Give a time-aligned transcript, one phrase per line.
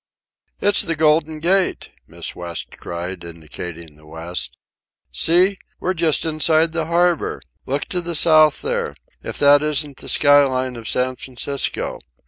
[0.61, 4.57] "It's the Golden Gate!" Miss West cried, indicating the west.
[5.11, 5.59] "See!
[5.79, 7.39] We're just inside the harbour.
[7.67, 8.95] Look to the south there.
[9.21, 11.99] If that isn't the sky line of San Francisco!